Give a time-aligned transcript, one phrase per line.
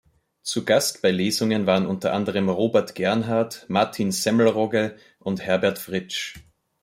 [0.41, 6.37] Zu Gast bei Lesungen waren unter anderem Robert Gernhardt, Martin Semmelrogge und Herbert Fritsch.